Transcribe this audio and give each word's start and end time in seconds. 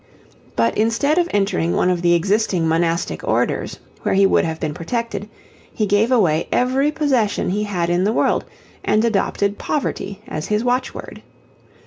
But 0.55 0.75
instead 0.79 1.19
of 1.19 1.27
entering 1.31 1.75
one 1.75 1.91
of 1.91 2.01
the 2.01 2.15
existing 2.15 2.67
monastic 2.67 3.23
orders, 3.23 3.77
where 4.01 4.15
he 4.15 4.25
would 4.25 4.43
have 4.45 4.59
been 4.59 4.73
protected, 4.73 5.29
he 5.71 5.85
gave 5.85 6.11
away 6.11 6.47
every 6.51 6.89
possession 6.91 7.51
he 7.51 7.65
had 7.65 7.87
in 7.87 8.03
the 8.03 8.11
world 8.11 8.43
and 8.83 9.05
adopted 9.05 9.59
'poverty' 9.59 10.23
as 10.27 10.47
his 10.47 10.63
watchword. 10.63 11.21